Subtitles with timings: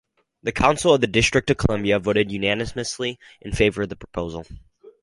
[0.41, 4.47] The Council of the District of Columbia voted unanimously in favor of the proposal.